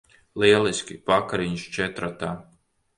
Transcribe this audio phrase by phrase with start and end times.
[0.43, 0.97] Lieliski.
[1.13, 2.35] Vakariņas četratā.